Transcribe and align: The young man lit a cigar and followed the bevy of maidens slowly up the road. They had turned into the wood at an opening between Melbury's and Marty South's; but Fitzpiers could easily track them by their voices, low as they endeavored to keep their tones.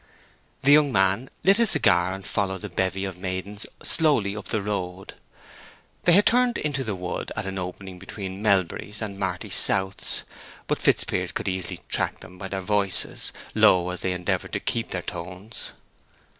The 0.63 0.71
young 0.71 0.91
man 0.91 1.29
lit 1.43 1.59
a 1.59 1.67
cigar 1.67 2.11
and 2.13 2.25
followed 2.25 2.61
the 2.61 2.69
bevy 2.69 3.05
of 3.05 3.19
maidens 3.19 3.67
slowly 3.83 4.35
up 4.35 4.45
the 4.47 4.59
road. 4.63 5.13
They 6.05 6.13
had 6.13 6.25
turned 6.25 6.57
into 6.57 6.83
the 6.83 6.95
wood 6.95 7.31
at 7.35 7.45
an 7.45 7.59
opening 7.59 7.99
between 7.99 8.41
Melbury's 8.41 8.99
and 8.99 9.19
Marty 9.19 9.51
South's; 9.51 10.23
but 10.65 10.81
Fitzpiers 10.81 11.31
could 11.33 11.47
easily 11.47 11.79
track 11.87 12.21
them 12.21 12.39
by 12.39 12.47
their 12.47 12.61
voices, 12.61 13.31
low 13.53 13.91
as 13.91 14.01
they 14.01 14.13
endeavored 14.13 14.53
to 14.53 14.59
keep 14.59 14.89
their 14.89 15.03
tones. 15.03 15.71